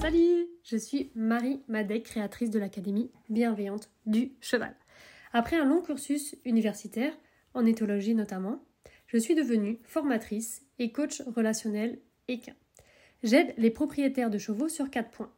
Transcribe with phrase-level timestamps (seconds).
[0.00, 4.74] Salut, je suis Marie Madec, créatrice de l'Académie bienveillante du cheval.
[5.32, 7.12] Après un long cursus universitaire,
[7.54, 8.64] en éthologie notamment,
[9.06, 12.54] je suis devenue formatrice et coach relationnel équin.
[13.22, 15.32] J'aide les propriétaires de chevaux sur quatre points.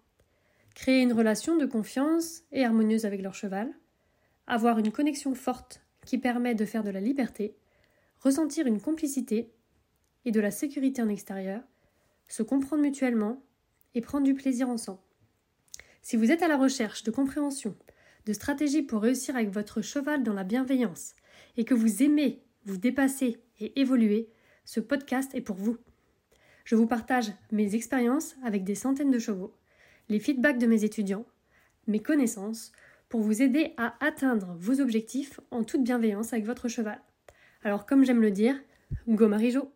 [0.74, 3.72] Créer une relation de confiance et harmonieuse avec leur cheval,
[4.46, 7.56] avoir une connexion forte qui permet de faire de la liberté,
[8.20, 9.52] ressentir une complicité
[10.24, 11.62] et de la sécurité en extérieur,
[12.28, 13.42] se comprendre mutuellement
[13.94, 15.00] et prendre du plaisir ensemble.
[16.02, 17.76] Si vous êtes à la recherche de compréhension,
[18.26, 21.14] de stratégies pour réussir avec votre cheval dans la bienveillance
[21.56, 24.28] et que vous aimez vous dépasser et évoluer,
[24.64, 25.76] ce podcast est pour vous.
[26.64, 29.54] Je vous partage mes expériences avec des centaines de chevaux,
[30.08, 31.26] les feedbacks de mes étudiants,
[31.86, 32.72] mes connaissances
[33.08, 37.00] pour vous aider à atteindre vos objectifs en toute bienveillance avec votre cheval.
[37.62, 38.60] Alors comme j'aime le dire,
[39.08, 39.72] go Marijo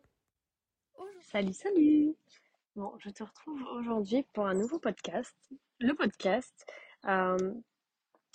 [1.21, 2.15] Salut, salut
[2.75, 5.37] Bon, je te retrouve aujourd'hui pour un nouveau podcast.
[5.81, 6.67] Le podcast,
[7.07, 7.53] euh,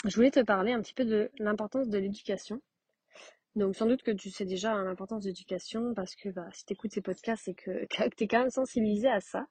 [0.05, 2.61] je voulais te parler un petit peu de l'importance de l'éducation.
[3.55, 6.73] Donc sans doute que tu sais déjà l'importance de l'éducation parce que bah, si tu
[6.73, 7.85] écoutes ces podcasts, c'est que,
[8.17, 9.47] tu es quand même sensibilisé à ça.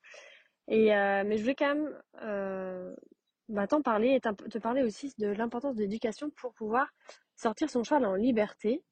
[0.70, 2.94] Euh, mais je voulais quand même euh,
[3.48, 6.88] bah, t'en parler et te parler aussi de l'importance de l'éducation pour pouvoir
[7.36, 8.82] sortir son cheval en liberté.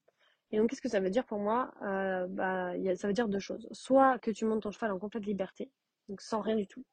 [0.51, 1.73] Et donc qu'est-ce que ça veut dire pour moi?
[1.83, 3.69] Euh, bah, Ça veut dire deux choses.
[3.73, 5.71] Soit que tu montes ton cheval en complète liberté,
[6.09, 6.85] donc sans rien du tout.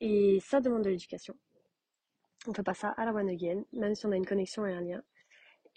[0.00, 1.36] Et ça demande de l'éducation.
[2.48, 4.72] On fait pas ça à la one again, même si on a une connexion et
[4.72, 5.02] un lien.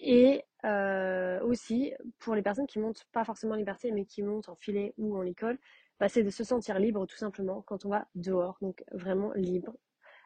[0.02, 4.50] Et euh, aussi, pour les personnes qui montent pas forcément en liberté, mais qui montent
[4.50, 5.60] en filet ou en école,
[6.00, 9.76] bah, c'est de se sentir libre tout simplement quand on va dehors, donc vraiment libre,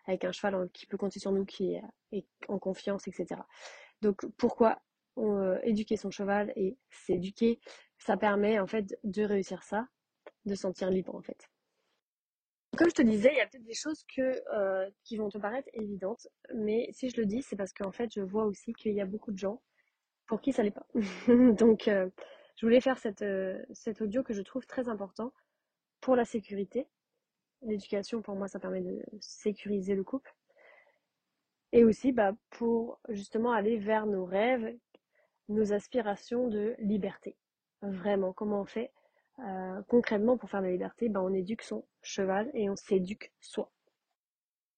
[0.06, 1.73] avec un cheval qui peut compter sur nous, qui
[2.14, 3.42] est, en confiance, etc.
[4.02, 4.81] Donc pourquoi
[5.18, 7.59] euh, éduquer son cheval et s'éduquer,
[7.98, 9.88] ça permet en fait de réussir ça,
[10.46, 11.50] de se sentir libre en fait.
[12.78, 15.69] Comme je te disais, il y a peut-être des choses euh, qui vont te paraître
[15.74, 19.02] évidentes, mais si je le dis, c'est parce qu'en fait, je vois aussi qu'il y
[19.02, 19.62] a beaucoup de gens
[20.28, 20.88] pour qui ça l'est pas.
[21.58, 22.09] Donc, euh,
[22.58, 25.31] je voulais faire euh, cet audio que je trouve très important
[26.02, 26.88] pour la sécurité.
[27.62, 30.34] L'éducation, pour moi, ça permet de sécuriser le couple.
[31.72, 34.75] Et aussi bah, pour justement aller vers nos rêves,
[35.50, 37.38] nos aspirations de liberté.
[37.81, 38.91] Vraiment, comment on fait
[39.90, 43.71] concrètement, pour faire de la liberté, ben, on éduque son cheval et on s'éduque soi.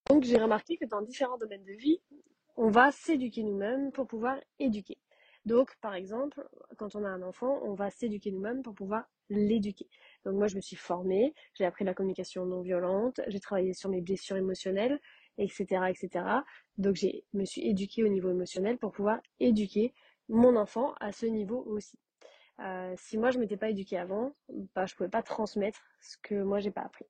[0.09, 2.01] Donc j'ai remarqué que dans différents domaines de vie,
[2.55, 4.97] on va s'éduquer nous-mêmes pour pouvoir éduquer.
[5.45, 6.45] Donc par exemple,
[6.77, 9.88] quand on a un enfant, on va s'éduquer nous-mêmes pour pouvoir l'éduquer.
[10.25, 13.89] Donc moi je me suis formée, j'ai appris la communication non violente, j'ai travaillé sur
[13.89, 14.99] mes blessures émotionnelles,
[15.38, 15.65] etc.
[15.89, 16.25] etc.
[16.77, 19.94] Donc je me suis éduquée au niveau émotionnel pour pouvoir éduquer
[20.29, 21.97] mon enfant à ce niveau aussi.
[22.59, 24.35] Euh, si moi je m'étais pas éduquée avant,
[24.75, 27.06] bah, je pouvais pas transmettre ce que moi j'ai pas appris.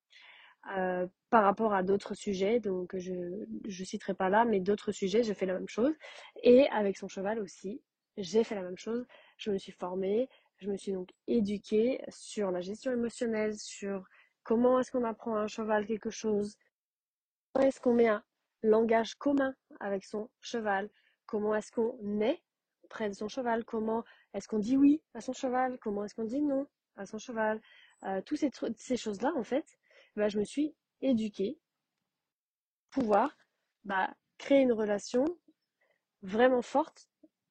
[0.76, 5.24] Euh, par rapport à d'autres sujets, donc je ne citerai pas là, mais d'autres sujets,
[5.24, 5.94] je fais la même chose.
[6.44, 7.82] Et avec son cheval aussi,
[8.18, 9.06] j'ai fait la même chose.
[9.38, 14.04] Je me suis formée, je me suis donc éduquée sur la gestion émotionnelle, sur
[14.44, 16.58] comment est-ce qu'on apprend à un cheval quelque chose,
[17.54, 18.24] comment est-ce qu'on met un
[18.64, 20.90] langage commun avec son cheval,
[21.26, 22.42] comment est-ce qu'on est
[22.90, 24.04] près de son cheval, comment
[24.38, 27.62] est-ce qu'on dit oui à son cheval, comment est-ce qu'on dit non à son cheval,
[28.04, 28.40] euh, toutes
[28.78, 29.78] ces, choses-là, en fait,
[30.16, 31.60] bah, je me suis éduquée
[32.90, 33.38] pour pouvoir
[33.86, 35.26] bah, créer une relation
[36.24, 37.08] vraiment forte,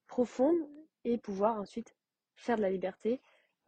[0.08, 0.56] profonde,
[1.04, 1.94] et pouvoir ensuite
[2.34, 3.20] faire de la liberté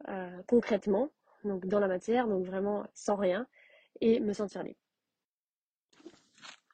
[0.09, 1.09] euh, concrètement,
[1.45, 3.47] donc dans la matière, donc vraiment sans rien,
[4.01, 4.79] et me sentir libre.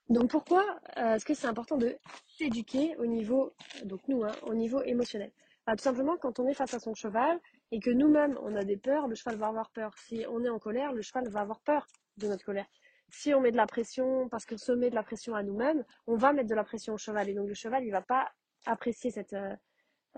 [0.09, 1.95] Donc pourquoi euh, est-ce que c'est important de
[2.27, 3.53] s'éduquer au niveau,
[3.83, 5.31] donc nous, hein, au niveau émotionnel?
[5.65, 7.39] Bah, Tout simplement quand on est face à son cheval
[7.71, 9.93] et que nous-mêmes on a des peurs, le cheval va avoir peur.
[9.97, 11.87] Si on est en colère, le cheval va avoir peur
[12.17, 12.67] de notre colère.
[13.09, 15.85] Si on met de la pression, parce qu'on se met de la pression à nous-mêmes,
[16.07, 18.31] on va mettre de la pression au cheval et donc le cheval il va pas
[18.65, 19.55] apprécier cette euh,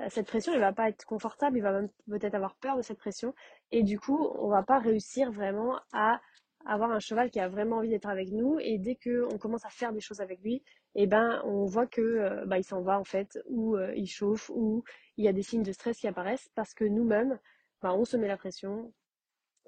[0.10, 3.00] cette pression, il va pas être confortable, il va même peut-être avoir peur de cette
[3.00, 3.33] pression
[3.72, 6.22] et du coup on va pas réussir vraiment à
[6.66, 9.69] avoir un cheval qui a vraiment envie d'être avec nous et dès qu'on commence à
[9.69, 10.63] faire des choses avec lui,
[11.00, 14.08] eh ben on voit que euh, bah, il s'en va en fait ou euh, il
[14.08, 14.84] chauffe ou
[15.18, 17.40] il y a des signes de stress qui apparaissent parce que nous-mêmes
[17.82, 18.92] bah, on se met la pression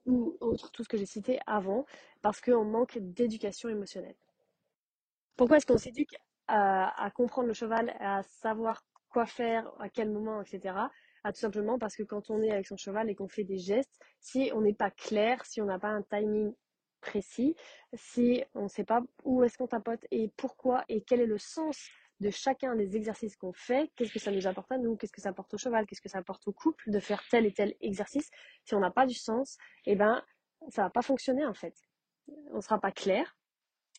[0.05, 1.85] ou autre tout ce que j'ai cité avant
[2.23, 4.15] parce qu'on manque d'éducation émotionnelle.
[5.37, 6.15] Pourquoi est-ce qu'on s'éduque
[6.47, 10.73] à, à, comprendre le cheval, à savoir quoi faire, à quel moment, etc.
[11.23, 13.59] Ah, tout simplement parce que quand on est avec son cheval et qu'on fait des
[13.59, 16.53] gestes, si on n'est pas clair, si on n'a pas un timing
[16.99, 17.55] précis,
[17.93, 21.37] si on ne sait pas où est-ce qu'on tapote et pourquoi et quel est le
[21.37, 25.13] sens de chacun des exercices qu'on fait, qu'est-ce que ça nous apporte à nous, qu'est-ce
[25.13, 27.53] que ça apporte au cheval, qu'est-ce que ça apporte au couple de faire tel et
[27.53, 28.29] tel exercice,
[28.63, 30.23] si on n'a pas du sens, eh ben
[30.69, 31.75] ça va pas fonctionner en fait.
[32.51, 33.37] On sera pas clair.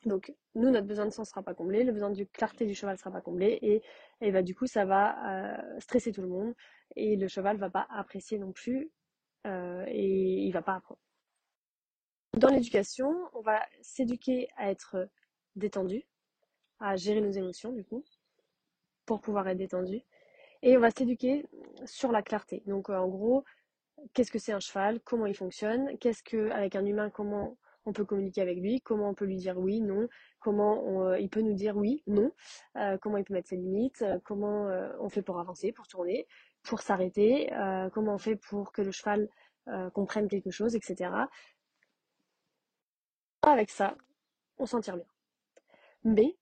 [0.07, 2.97] Donc nous notre besoin de sens sera pas comblé, le besoin de clarté du cheval
[2.99, 3.83] sera pas comblé et,
[4.21, 6.55] et bah, du coup ça va euh, stresser tout le monde
[6.97, 8.91] et le cheval va pas apprécier non plus
[9.47, 11.01] euh, et il va pas apprendre.
[12.37, 15.09] Dans l'éducation, on va s'éduquer à être
[15.57, 16.05] détendu,
[16.79, 18.05] à gérer nos émotions du coup,
[19.05, 20.03] pour pouvoir être détendu.
[20.63, 21.45] Et on va s'éduquer
[21.87, 22.63] sur la clarté.
[22.67, 23.45] Donc euh, en gros,
[24.15, 27.93] qu'est-ce que c'est un cheval, comment il fonctionne, qu'est-ce que avec un humain, comment on
[27.93, 30.07] peut communiquer avec lui, comment on peut lui dire oui, non,
[30.39, 32.31] comment euh, il peut nous dire oui, non,
[32.77, 34.69] euh, comment il peut mettre ses limites, comment
[35.01, 36.29] on fait pour avancer, pour tourner,
[36.63, 37.51] pour s'arrêter,
[37.93, 39.29] comment on fait pour que le cheval
[39.95, 41.11] comprenne quelque chose, etc.
[43.43, 43.97] Avec ça,
[44.59, 45.07] on s'en tire bien.
[46.05, 46.37] Mais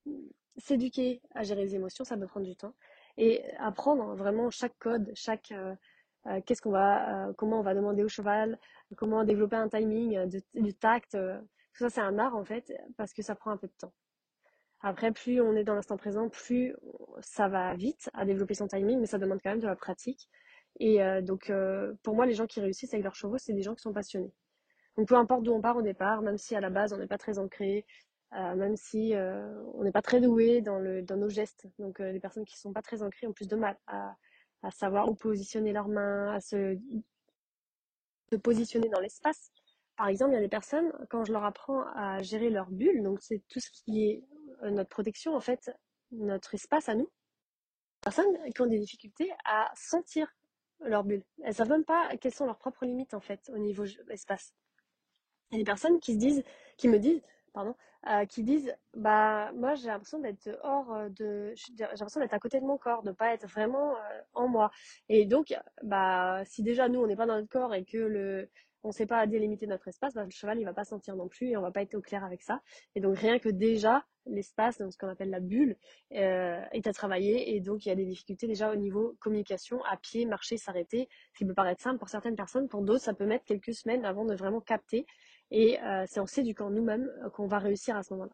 [0.57, 2.73] s'éduquer à gérer les émotions, ça peut prendre du temps.
[3.17, 5.75] Et apprendre vraiment chaque code, chaque euh,
[6.27, 8.59] euh, qu'est-ce qu'on va, euh, comment on va demander au cheval,
[8.97, 11.11] comment développer un timing, du tact.
[11.11, 13.93] tout ça, c'est un art en fait, parce que ça prend un peu de temps.
[14.81, 16.75] Après, plus on est dans l'instant présent, plus
[17.21, 20.29] ça va vite à développer son timing, mais ça demande quand même de la pratique.
[20.79, 21.51] Et donc,
[22.03, 24.31] pour moi, les gens qui réussissent avec leurs chevaux, c'est des gens qui sont passionnés.
[24.99, 27.07] Donc, peu importe d'où on part au départ, même si à la base on n'est
[27.07, 27.85] pas très ancré,
[28.33, 31.67] euh, même si euh, on n'est pas très doué dans, nos gestes.
[31.79, 34.17] Donc euh, les personnes qui ne sont pas très ancrées ont plus de mal à,
[34.71, 36.77] savoir où positionner leurs mains, à se,
[38.43, 39.53] positionner dans l'espace.
[39.95, 43.01] Par exemple, il y a des personnes, quand je leur apprends à gérer leur bulle,
[43.01, 44.25] donc c'est tout ce qui est
[44.63, 45.71] notre protection, en fait,
[46.11, 47.09] notre espace à nous,
[48.01, 50.27] personnes qui ont des difficultés à sentir
[50.81, 51.23] leur bulle.
[51.41, 54.53] Elles savent même pas quelles sont leurs propres limites, en fait, au niveau espace.
[55.51, 56.43] Il y a des personnes qui se disent,
[56.77, 57.21] qui me disent,
[57.53, 57.75] pardon,
[58.07, 62.39] euh, qui disent bah moi j'ai l'impression d'être hors euh, de j'ai l'impression d'être à
[62.39, 64.71] côté de mon corps de pas être vraiment euh, en moi.
[65.09, 65.53] Et donc
[65.83, 68.49] bah si déjà nous on n'est pas dans notre corps et que le
[68.83, 71.49] on sait pas délimiter notre espace bah, le cheval il va pas sentir non plus
[71.49, 72.61] et on va pas être au clair avec ça.
[72.95, 75.75] Et donc rien que déjà l'espace donc ce qu'on appelle la bulle
[76.09, 77.53] est à travailler.
[77.53, 81.09] Et donc il y a des difficultés déjà au niveau communication à pied marcher s'arrêter.
[81.33, 84.05] Ce qui peut paraître simple pour certaines personnes pour d'autres ça peut mettre quelques semaines
[84.05, 85.05] avant de vraiment capter
[85.51, 88.31] et euh, c'est en s'éduquant nous-mêmes euh, qu'on va réussir à ce moment-là.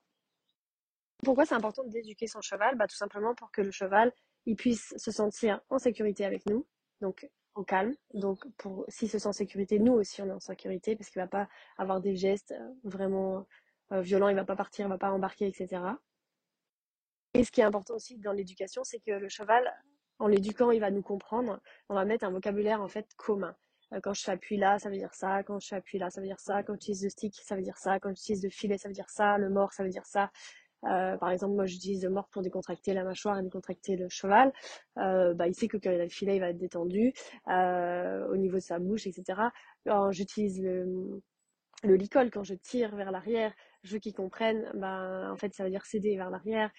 [1.24, 2.76] Pourquoi c'est important d'éduquer son cheval?
[2.76, 4.12] Bah, Tout simplement pour que le cheval
[4.46, 6.68] il puisse se sentir en sécurité avec nous,
[7.02, 7.96] donc au calme.
[8.14, 8.46] Donc
[8.90, 11.48] s'il se sent en sécurité, nous aussi on est en sécurité parce qu'il va pas
[11.78, 13.48] avoir des gestes euh, vraiment
[13.92, 15.80] violents, il va pas partir, il va pas embarquer, etc.
[17.36, 19.70] Et ce qui est important aussi dans l'éducation, c'est que le cheval,
[20.20, 21.60] en l'éduquant, il va nous comprendre.
[21.90, 23.56] On va mettre un vocabulaire en fait commun.
[23.96, 25.44] Euh, quand je fais appui là, ça veut dire ça.
[25.44, 26.64] Quand je fais appui là, ça veut dire ça.
[26.64, 28.00] Quand j'utilise le stick, ça veut dire ça.
[28.00, 29.38] Quand j'utilise le filet, ça veut dire ça.
[29.38, 30.32] Le mort, ça veut dire ça.
[30.86, 34.54] Euh, par exemple, moi j'utilise le mort pour décontracter la mâchoire et décontracter le cheval.
[35.00, 37.14] Euh, bah, il sait que quand il a le filet, il va être détendu
[37.48, 39.42] au niveau de sa bouche, etc.
[39.86, 41.22] Quand j'utilise le,
[41.84, 43.54] le licol, quand je tire vers l'arrière,
[43.84, 46.70] je veux qu'ils comprennent, bah, en fait ça veut dire céder vers l'arrière.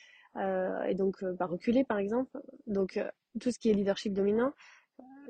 [0.86, 2.30] et donc bah, reculer par exemple.
[2.66, 3.00] Donc
[3.40, 4.52] tout ce qui est leadership dominant,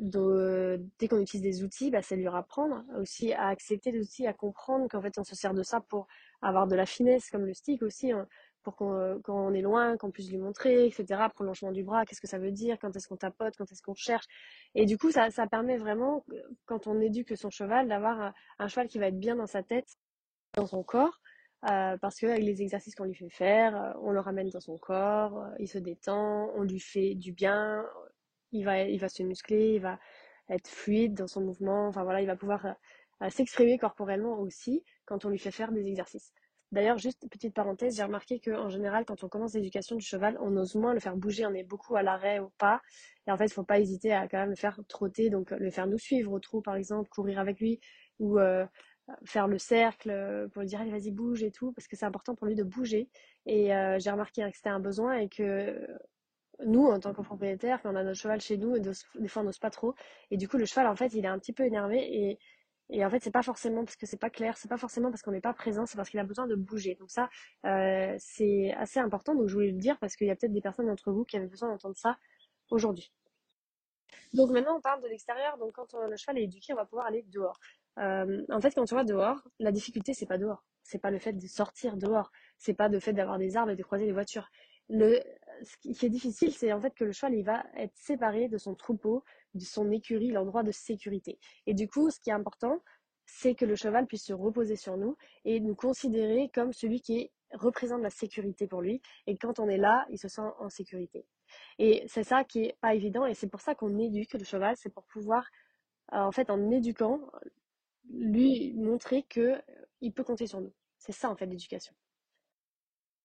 [0.01, 4.33] dès qu'on utilise des outils, bah, c'est lui apprendre aussi à accepter les outils, à
[4.33, 6.07] comprendre qu'en fait on se sert de ça pour
[6.43, 8.29] avoir de la finesse, comme le stick aussi, hein,
[8.67, 11.29] pour qu'on, quand est loin, qu'on puisse lui montrer, etc.
[11.33, 13.95] Prolongement du bras, qu'est-ce que ça veut dire, quand est-ce qu'on tapote, quand est-ce qu'on
[13.95, 14.26] cherche.
[14.75, 16.25] Et du coup, ça, ça permet vraiment,
[16.64, 19.97] quand on éduque son cheval, d'avoir un, cheval qui va être bien dans sa tête,
[20.55, 21.21] dans son corps,
[21.71, 24.79] euh, parce qu'avec les exercices qu'on lui fait faire, euh, on le ramène dans son
[24.79, 27.87] corps, euh, il se détend, on lui fait du bien,
[28.59, 29.99] il va, il va se muscler, il va
[30.49, 32.67] être fluide dans son mouvement, enfin voilà, il va pouvoir
[33.23, 36.33] euh, s'exprimer corporellement aussi quand on lui fait faire des exercices.
[36.73, 40.57] D'ailleurs, juste petite parenthèse, j'ai remarqué qu'en général, quand on commence l'éducation du cheval, on
[40.57, 42.83] ose moins le faire bouger, on est beaucoup à l'arrêt ou pas.
[43.27, 45.71] Et en fait, il faut pas hésiter à quand même le faire trotter, donc le
[45.71, 47.81] faire nous suivre au trou, par exemple, courir avec lui,
[48.19, 48.67] ou euh,
[49.25, 52.05] faire le cercle euh, pour lui dire allez vas-y bouge et tout, parce que c'est
[52.05, 53.09] important pour lui de bouger.
[53.47, 55.87] Et j'ai remarqué que c'était un besoin et que
[56.65, 59.47] nous, en tant que propriétaire, quand on a notre cheval chez nous, des fois on
[59.47, 59.95] n'ose pas trop.
[60.31, 61.99] Et du coup, le cheval, en fait, il est un petit peu énervé.
[61.99, 62.39] Et,
[62.91, 65.23] et en fait, c'est pas forcément parce que c'est pas clair, c'est pas forcément parce
[65.23, 66.95] qu'on n'est pas présent, c'est parce qu'il a besoin de bouger.
[66.97, 67.29] Donc ça,
[67.65, 69.35] euh, c'est assez important.
[69.35, 71.37] Donc je voulais le dire parce qu'il y a peut-être des personnes d'entre vous qui
[71.37, 72.17] avaient besoin d'entendre ça
[72.71, 73.13] aujourd'hui.
[74.35, 75.59] Donc maintenant, on parle de l'extérieur.
[75.59, 77.59] Donc quand le cheval est éduqué, on va pouvoir aller dehors.
[77.99, 80.65] Euh, en fait, quand tu vas dehors, la difficulté, c'est pas dehors.
[80.83, 82.31] C'est pas le fait de sortir dehors.
[82.59, 84.49] C'est pas le fait d'avoir des arbres et de croiser les voitures.
[85.63, 88.59] Ce qui est difficile, c'est en fait que le cheval, il va être séparé de
[88.59, 91.39] son troupeau, de son écurie, l'endroit de sécurité.
[91.67, 92.83] Et du coup, ce qui est important,
[93.27, 97.31] c'est que le cheval puisse se reposer sur nous et nous considérer comme celui qui
[97.53, 99.03] représente la sécurité pour lui.
[99.27, 101.27] Et quand on est là, il se sent en sécurité.
[101.79, 104.77] Et c'est ça qui est pas évident et c'est pour ça qu'on éduque le cheval,
[104.77, 105.49] c'est pour pouvoir,
[106.13, 107.21] en fait, en éduquant,
[108.11, 109.61] lui montrer que euh,
[110.01, 110.73] il peut compter sur nous.
[110.99, 111.95] C'est ça en fait l'éducation.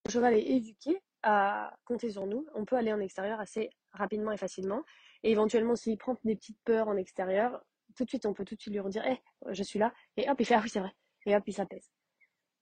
[0.06, 2.46] Le cheval est éduqué à compter sur nous.
[2.56, 4.84] On peut aller en extérieur assez rapidement et facilement.
[5.24, 7.64] Et éventuellement, s'il prend des petites peurs en extérieur,
[7.96, 9.94] tout de suite, on peut tout de suite lui redire, hé, eh, je suis là.
[10.18, 10.94] Et hop, il fait, ah oui, c'est vrai.
[11.26, 11.92] Et hop, il s'apaise.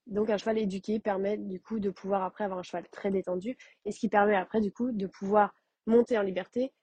[0.07, 3.57] Donc, un cheval éduqué permet, du coup, de pouvoir après avoir un cheval très détendu.
[3.85, 5.53] Et ce qui permet après, du coup, de pouvoir
[5.85, 6.73] monter en liberté,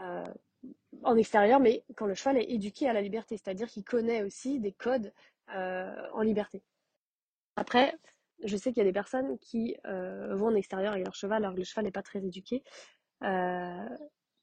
[0.00, 0.24] euh,
[1.02, 4.60] en extérieur, mais quand le cheval est éduqué à la liberté, c'est-à-dire qu'il connaît aussi
[4.60, 5.12] des codes
[5.54, 6.62] euh, en liberté.
[7.56, 7.94] Après,
[8.44, 11.44] je sais qu'il y a des personnes qui euh, vont en extérieur avec leur cheval
[11.44, 12.62] alors que le cheval n'est pas très éduqué.
[13.22, 13.88] Euh,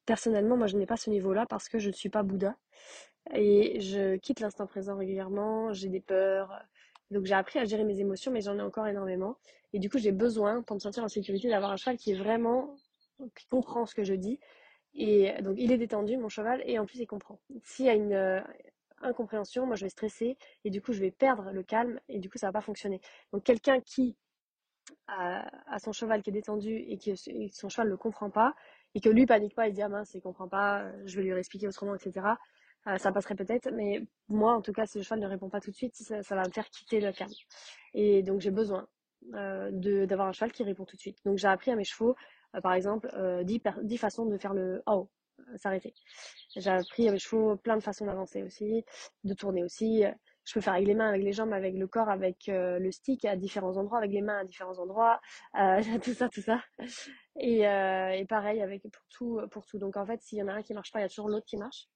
[0.06, 2.56] personnellement, moi, je n'ai pas ce niveau-là parce que je ne suis pas Bouddha
[3.34, 5.74] et je quitte l'instant présent régulièrement.
[5.74, 6.62] J'ai des peurs,
[7.12, 9.38] donc j'ai appris à gérer mes émotions, mais j'en ai encore énormément.
[9.74, 12.18] Et du coup, j'ai besoin, pour me sentir en sécurité, d'avoir un cheval qui est
[12.18, 12.76] vraiment
[13.36, 14.40] qui comprend ce que je dis
[14.98, 17.40] et donc, il est détendu, mon cheval, et en plus, il comprend.
[17.64, 18.44] S'il y a une
[19.02, 22.30] incompréhension, moi, je vais stresser, et du coup, je vais perdre le calme, et du
[22.30, 23.02] coup, ça va pas fonctionner.
[23.32, 24.18] Donc, quelqu'un qui
[25.08, 25.50] a,
[25.80, 27.16] son cheval qui est détendu et que
[27.52, 28.56] son cheval ne comprend pas,
[28.96, 31.32] et que lui panique pas, il dit, ah mince, il comprend pas, je vais lui
[31.38, 32.28] expliquer autrement, etc.
[32.88, 35.60] Euh, ça passerait peut-être, mais moi, en tout cas, si le cheval ne répond pas
[35.60, 37.32] tout de suite, ça, va me faire quitter le calme.
[37.94, 38.88] Et donc, j'ai besoin
[39.34, 41.20] euh, d'avoir un cheval qui répond tout de suite.
[41.26, 42.16] Donc, j'ai appris à mes chevaux
[42.56, 43.10] euh, par exemple,
[43.44, 45.10] 10, euh, façons de faire le oh,
[45.58, 45.94] s'arrêter.
[46.56, 48.86] J'ai appris à mes chevaux plein de façons d'avancer aussi,
[49.24, 50.04] de tourner aussi.
[50.46, 53.26] Je peux faire avec les mains, avec les jambes, avec le corps, avec le stick
[53.26, 55.20] à différents endroits, avec les mains à différents endroits,
[56.04, 56.64] tout ça, tout ça.
[57.40, 59.78] Et, et, pareil avec pour tout, pour tout.
[59.78, 61.30] Donc en fait, s'il y en a un qui marche pas, il y a toujours
[61.30, 61.88] l'autre qui marche.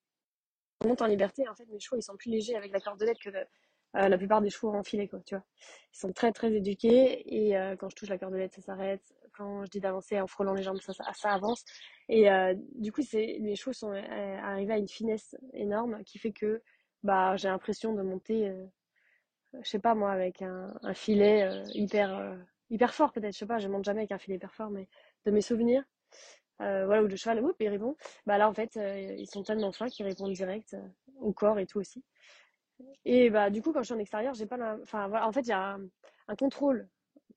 [0.83, 1.47] On monte en liberté.
[1.47, 3.29] En fait, mes chevaux ils sont plus légers avec la cordelette que
[3.93, 5.19] la plupart des chevaux en filet, quoi.
[5.25, 5.43] Tu vois,
[5.93, 9.13] ils sont très très éduqués et quand je touche la cordelette, ça s'arrête
[9.63, 11.63] je dis d'avancer en frôlant les jambes, ça, avance.
[12.09, 16.19] Et euh, du coup, c'est, les choses sont euh, arrivées à une finesse énorme qui
[16.19, 16.61] fait que
[17.03, 18.65] bah, j'ai l'impression de monter, euh,
[19.61, 22.37] je sais pas moi, avec un, filet hyper,
[22.89, 24.87] fort peut-être, je sais pas, je monte jamais avec un filet hyper fort, mais
[25.25, 25.83] de mes souvenirs,
[26.59, 27.95] voilà, où le cheval, oups, il répond.
[28.25, 30.77] Bah là, en fait, ils sont tellement fins qu'ils répondent direct
[31.19, 32.03] au corps et tout aussi.
[33.05, 35.41] Et bah, du coup, quand je suis en extérieur, j'ai pas Enfin, voilà, en fait,
[35.41, 35.77] il y a
[36.27, 36.87] un contrôle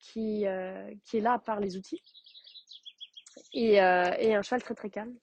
[0.04, 2.02] qui, euh, qui est là par les outils.
[3.52, 5.16] Et, euh, et, un cheval très très calme.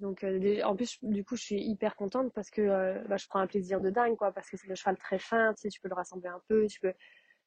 [0.00, 3.40] Donc euh, en plus du coup je suis hyper contente parce que bah, je prends
[3.40, 5.80] un plaisir de dingue quoi parce que c'est le cheval très fin, tu sais tu
[5.80, 6.92] peux le rassembler un peu, tu peux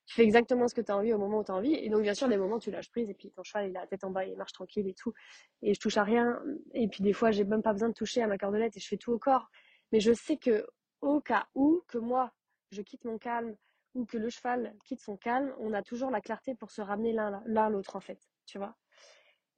[0.06, 1.90] tu fais exactement ce que tu as envie au moment où tu as envie et
[1.90, 3.88] donc bien sûr des moments tu lâches prise et puis ton cheval il a la
[3.88, 5.14] tête en bas, il marche tranquille et tout
[5.62, 6.42] et je touche à rien
[6.74, 8.88] et puis des fois j'ai même pas besoin de toucher à ma cordelette et je
[8.88, 9.50] fais tout au corps
[9.94, 10.68] mais je sais que
[11.00, 12.34] au cas où que moi
[12.72, 13.56] je quitte mon calme
[13.94, 17.14] ou que le cheval quitte son calme, on a toujours la clarté pour se ramener
[17.14, 18.76] l'un l'autre en fait, tu vois.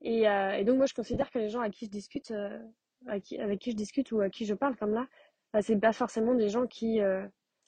[0.01, 2.59] Et, euh, et, donc moi je considère que les gens qui je discute, euh,
[3.07, 5.07] avec, qui, je discute ou à qui je parle comme là,
[5.53, 7.25] bah, c'est pas forcément des gens qui, euh,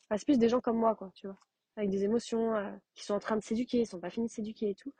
[0.10, 1.38] bah, c'est plus des gens comme moi quoi, tu vois,
[1.78, 4.32] avec des émotions, euh, qui sont en train de s'éduquer, ils sont pas finis de
[4.32, 4.94] s'éduquer et tout.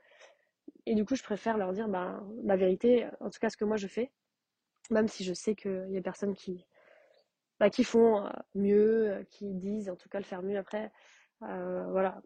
[0.86, 3.66] Et du coup je préfère leur dire bah, la vérité, en tout cas ce que
[3.66, 4.12] moi je fais,
[4.92, 6.66] même si je sais qu'il y a personnes qui,
[7.60, 10.92] bah, qui font mieux, qui disent en tout cas le faire mieux après.
[11.44, 12.22] Euh, voilà.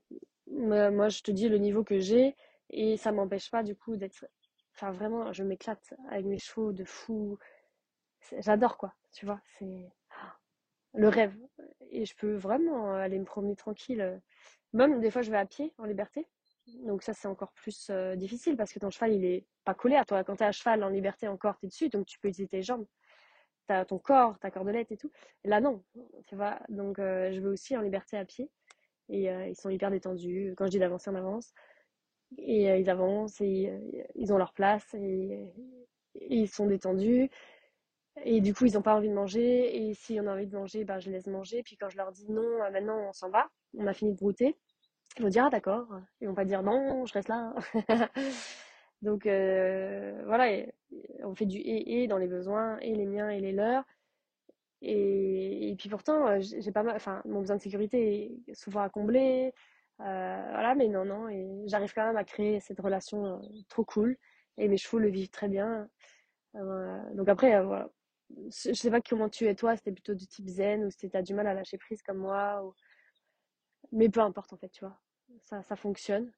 [0.48, 2.36] Moi, je te dis le niveau que j'ai
[2.70, 4.26] et ça m'empêche pas du coup d'être.
[4.76, 7.38] Enfin, vraiment, je m'éclate avec mes chevaux de fou.
[8.40, 9.42] J'adore quoi, tu vois.
[9.58, 9.92] C'est
[10.94, 11.36] le rêve.
[11.92, 14.22] Et je peux vraiment aller me promener tranquille.
[14.74, 16.28] Même des fois, je vais à pied en liberté.
[16.86, 19.96] Donc ça, c'est encore plus euh, difficile parce que ton cheval, il est pas collé
[19.96, 20.24] à toi.
[20.24, 22.48] Quand tu es à cheval en liberté encore, tu es dessus, donc tu peux utiliser
[22.48, 22.86] tes jambes.
[23.68, 25.12] As ton corps, ta cordelette et tout.
[25.44, 25.84] là, non,
[26.26, 26.60] tu vois.
[26.70, 28.50] Donc euh, je vais aussi en liberté à pied
[29.10, 30.54] et euh, ils sont hyper détendus.
[30.58, 31.54] Quand je dis d'avancer, on avance.
[32.38, 35.52] Et euh, ils avancent et euh, ils ont leur place et,
[36.16, 37.30] ils sont détendus.
[38.24, 39.90] Et du coup, ils n'ont pas envie de manger.
[39.90, 41.64] Et si on a envie de manger, bah, je les laisse manger.
[41.64, 44.56] Puis quand je leur dis non, maintenant on s'en va, on a fini de brouter,
[45.18, 45.88] ils vont dire ah d'accord.
[46.22, 47.54] Ils vont pas dire non, je reste là.
[49.02, 50.66] Donc voilà,
[51.24, 53.86] on fait du et et dans les besoins, et les miens et les leurs.
[54.82, 59.54] Et, puis pourtant, euh, j'ai pas enfin, mon besoin de sécurité est souvent à combler.
[60.02, 61.28] Euh, voilà, mais non, non,
[61.68, 64.18] j'arrive quand même à créer cette relation euh, trop cool.
[64.58, 65.90] Et mes chevaux le vivent très bien.
[66.54, 67.90] donc après, voilà.
[68.36, 71.24] Je sais pas comment tu es toi, c'était plutôt du type zen ou si t'as
[71.24, 72.62] du mal à lâcher prise comme moi.
[73.92, 75.00] Mais peu importe en fait, tu vois.
[75.44, 76.32] Ça, ça fonctionne.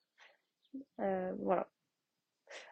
[0.98, 1.69] voilà.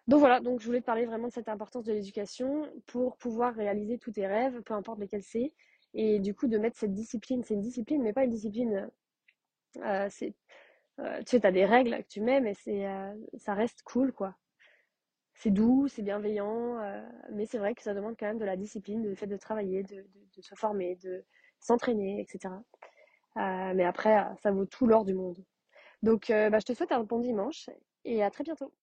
[0.08, 3.54] Donc voilà, donc je voulais te parler vraiment de cette importance de l'éducation pour pouvoir
[3.56, 5.54] réaliser tous tes rêves, peu importe lesquels c'est,
[5.94, 8.90] et du coup de mettre cette discipline, c'est une discipline, mais pas une discipline
[10.10, 10.34] c'est,
[10.98, 12.86] tu sais, t'as des règles que tu mets, mais c'est,
[13.38, 14.36] ça reste cool, quoi.
[15.34, 16.78] C'est doux, c'est bienveillant,
[17.32, 19.84] mais c'est vrai que ça demande quand même de la discipline, le fait de travailler,
[19.84, 20.06] de,
[20.36, 21.24] de se former, de
[21.62, 22.54] s'entraîner, etc.
[23.36, 25.38] mais après, ça vaut tout l'or du monde.
[26.04, 27.70] Donc, bah, je te souhaite un bon dimanche
[28.06, 28.74] et à très bientôt.